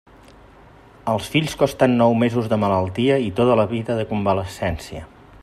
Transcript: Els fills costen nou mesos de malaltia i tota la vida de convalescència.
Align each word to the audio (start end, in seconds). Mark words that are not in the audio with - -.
Els 1.11 1.27
fills 1.33 1.53
costen 1.59 1.93
nou 1.99 2.17
mesos 2.23 2.49
de 2.55 2.59
malaltia 2.65 3.19
i 3.27 3.31
tota 3.41 3.59
la 3.61 3.69
vida 3.75 4.01
de 4.01 4.09
convalescència. 4.15 5.07